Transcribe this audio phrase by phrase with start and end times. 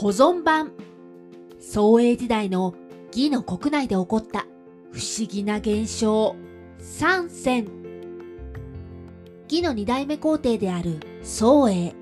[0.00, 0.72] 保存版。
[1.58, 2.74] 宋英時代の
[3.08, 4.46] 義の国内で起こった
[4.92, 6.36] 不思議な現象。
[6.78, 7.68] 三選
[9.50, 11.94] 義の二代目皇帝である宋英。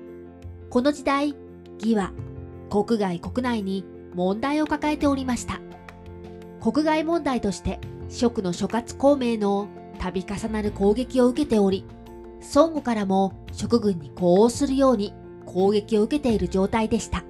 [0.69, 1.35] この時代
[1.73, 2.13] 義は
[2.69, 3.83] 国外国内に
[4.13, 5.59] 問題を抱えておりました。
[6.61, 9.67] 国外問題として蜀の諸葛孔明の
[9.99, 11.85] 度重なる攻撃を受けており
[12.55, 15.13] 孫悟からも蜀軍に呼応するように
[15.45, 17.25] 攻撃を受けている状態でした。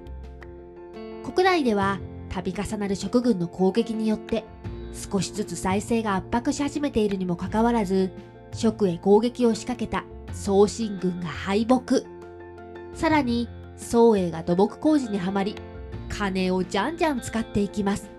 [1.40, 4.44] 国内では度重なる蜀軍の攻撃によって
[4.92, 8.12] 少しずつ再生が圧迫し始めているにもかかわらず
[8.52, 10.04] 蜀へ攻撃を仕掛けた
[10.34, 12.02] 宋進軍が敗北。
[12.92, 15.54] さらに宋英が土木工事にはまり
[16.10, 18.10] 金をじゃんじゃん使っていきます。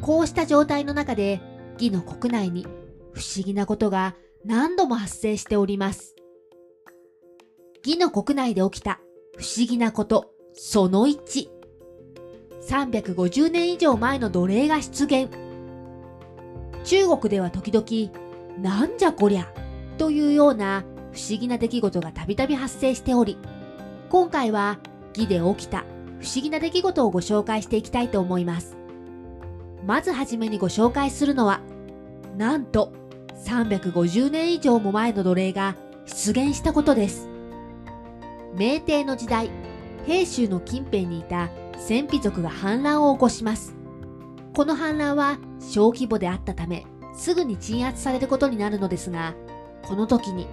[0.00, 1.42] こうした状態の中で
[1.74, 2.66] 義の国内に
[3.12, 4.14] 不思議なことが
[4.46, 6.16] 何度も発生しております。
[7.84, 9.00] 義の国内で起きた
[9.36, 11.57] 不思議なことその1
[12.68, 15.30] 350年以上前の奴隷が出現。
[16.84, 18.12] 中国では時々、
[18.62, 19.50] なんじゃこりゃ、
[19.96, 23.38] というような不思議な出来事がたびたび発生しており、
[24.10, 24.78] 今回は
[25.16, 25.84] 義で起きた
[26.20, 28.76] 不思議な出来事をご紹介していきたいと思います。
[29.86, 31.62] まずはじめにご紹介するのは、
[32.36, 32.92] なんと
[33.46, 35.74] 350年以上も前の奴隷が
[36.04, 37.30] 出現したことです。
[38.54, 39.50] 明帝の時代、
[40.06, 43.74] 平州の近辺にいた戦費族が反乱を起こします。
[44.54, 46.84] この反乱は小規模であったため、
[47.14, 49.34] すぐに鎮圧されることになるのですが、
[49.82, 50.46] この時に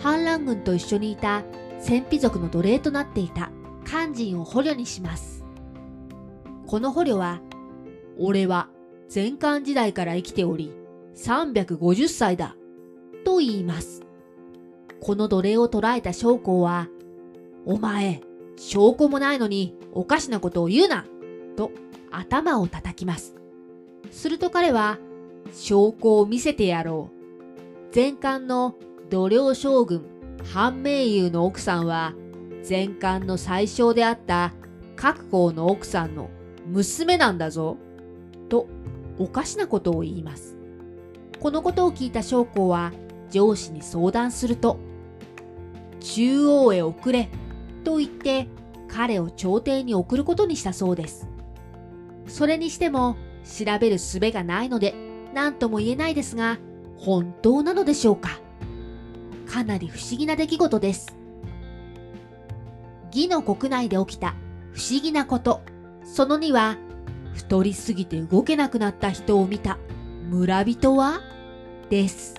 [0.00, 1.42] 反乱軍と一緒にいた
[1.78, 3.50] 戦費族の奴隷となっていた
[3.86, 5.44] 肝心を捕虜にします。
[6.66, 7.40] この捕虜は、
[8.18, 8.68] 俺は
[9.14, 10.72] 前漢時代から生きており、
[11.14, 12.56] 350歳だ、
[13.24, 14.02] と言います。
[15.00, 16.88] この奴隷を捕らえた将校は、
[17.64, 18.20] お前、
[18.56, 21.04] 証拠もないのにおかしなことを言うな
[21.56, 21.72] と
[22.10, 23.36] 頭を叩きます。
[24.10, 24.98] すると彼は
[25.52, 27.94] 証拠を見せてやろう。
[27.94, 28.74] 前漢の
[29.10, 30.04] 度量将軍
[30.52, 32.14] 半明雄の奥さんは
[32.68, 34.52] 前漢の最小であった
[34.96, 36.30] 各校の奥さんの
[36.66, 37.76] 娘なんだぞ。
[38.48, 38.68] と
[39.18, 40.56] おかしなことを言います。
[41.40, 42.92] このことを聞いた将校は
[43.30, 44.78] 上司に相談すると
[46.00, 47.28] 中央へ送れ
[47.86, 48.48] と言って
[48.88, 51.28] 彼を朝廷に送ることにしたそうです。
[52.26, 54.92] それにしても調べる術がないので
[55.32, 56.58] 何とも言えないですが
[56.98, 58.40] 本当なのでしょうか
[59.46, 61.16] かなり不思議な出来事です。
[63.12, 64.34] 義の国内で起きた
[64.72, 65.62] 不思議なこと。
[66.02, 66.76] その2は
[67.34, 69.78] 太りすぎて動けなくなった人を見た
[70.28, 71.20] 村人は？
[71.88, 72.34] です。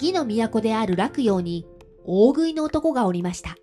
[0.00, 1.66] 義の都である洛陽に
[2.04, 3.56] 大食いの男がおりました。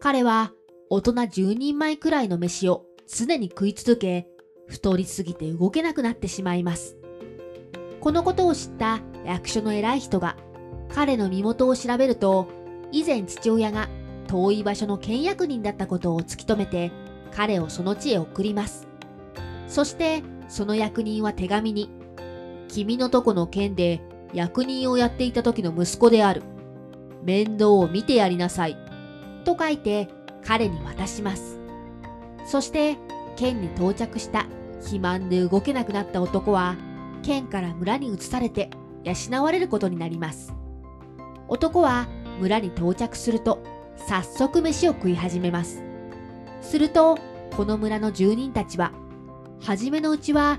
[0.00, 0.52] 彼は
[0.90, 4.26] 大人10人前くらいの飯を常に食い続け、
[4.66, 6.96] 太りすぎて動けなくなってしまいます。
[8.00, 10.36] このことを知った役所の偉い人が
[10.94, 12.48] 彼の身元を調べると、
[12.92, 13.88] 以前父親が
[14.26, 16.92] 遠い場所の倹約人だったことを突き止めて、
[17.32, 18.86] 彼をその地へ送ります。
[19.66, 21.90] そしてその役人は手紙に、
[22.68, 24.00] 君のとこの県で
[24.32, 26.42] 役人をやっていた時の息子である。
[27.24, 28.76] 面倒を見てやりなさい。
[29.44, 30.08] と書いて
[30.44, 31.58] 彼に渡します。
[32.46, 32.96] そして
[33.36, 34.46] 県に到着した
[34.80, 36.76] 肥満で動けなくなった男は
[37.22, 38.70] 県から村に移されて
[39.02, 40.54] 養われることになります。
[41.48, 42.06] 男は
[42.40, 43.62] 村に到着すると
[43.96, 45.82] 早速飯を食い始めます。
[46.60, 47.18] すると
[47.56, 48.92] この村の住人たちは
[49.60, 50.58] 初めのうちは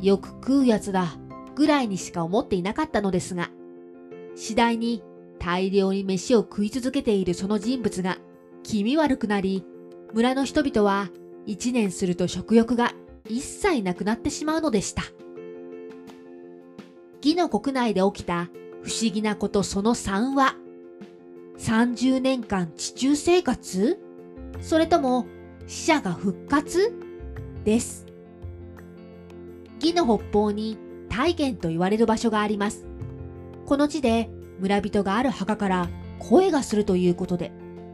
[0.00, 1.16] よく食うやつだ
[1.54, 3.50] ぐらいにしか思っていなかったのですが
[4.34, 5.02] 次第に
[5.40, 8.18] 大量に飯を食い続けているその人物が
[8.62, 9.64] 気味悪くなり、
[10.12, 11.08] 村の人々は
[11.46, 12.92] 一年すると食欲が
[13.26, 15.02] 一切なくなってしまうのでした。
[17.22, 18.48] 義の国内で起きた
[18.82, 20.54] 不思議なことその3は、
[21.58, 23.98] 30年間地中生活？
[24.60, 25.26] それとも
[25.66, 26.92] 死者が復活？
[27.64, 28.06] です。
[29.80, 30.76] 義の北方に
[31.08, 32.86] 大元と言われる場所があります。
[33.64, 37.52] この地で村人がある墓から声がするということで、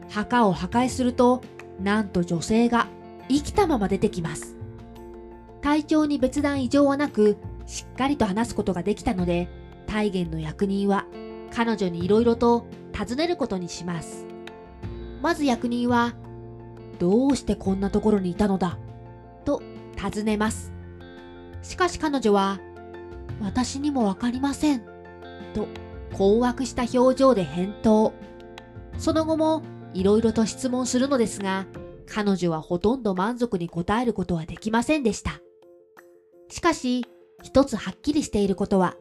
[0.09, 1.41] 墓を破壊すると、
[1.81, 2.87] なんと女性が
[3.29, 4.55] 生きたまま出てきます。
[5.61, 9.49] 体調に別段異常はなく、しっかりと話すことができたので、
[9.87, 11.05] 大元の役人は
[11.53, 14.25] 彼女に色々と尋ねることにします。
[15.21, 16.13] まず役人は、
[16.99, 18.77] どうしてこんなところにいたのだ
[19.45, 19.61] と
[19.95, 20.73] 尋ねます。
[21.61, 22.59] しかし彼女は、
[23.41, 24.81] 私にもわかりません。
[25.53, 25.67] と
[26.17, 28.13] 困惑した表情で返答。
[28.97, 29.61] その後も
[29.93, 31.65] いろいろと質問するのですが、
[32.07, 35.41] 彼女はほとんど満足に答えることはできませんでした。
[36.49, 37.05] しかし、
[37.43, 38.95] 一つはっきりしていることは、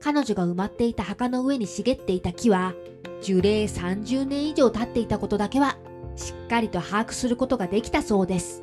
[0.00, 2.74] 彼女が埋まっていた墓の上に茂っていた木は、
[3.22, 5.76] 樹齢30年以上経っていたことだけは、
[6.14, 8.62] しっかりと把握することができたそうです。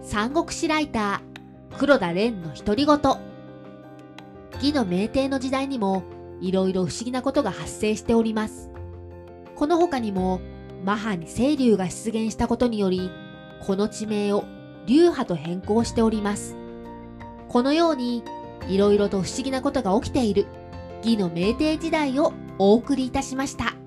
[0.00, 2.98] 三国志ライター、黒田蓮の独り言。
[4.54, 6.04] 義の明帝の時代にも、
[6.40, 8.70] いろいろ不思議なことが発生しております。
[9.56, 10.40] この他にも、
[10.84, 13.10] マハに清流が出現したことにより、
[13.60, 14.44] この地名を
[14.86, 16.56] 流派と変更しております。
[17.48, 18.24] このように、
[18.68, 20.46] いろいろと不思議なことが起きている、
[21.04, 23.79] 義の明帝時代をお送りいたしました。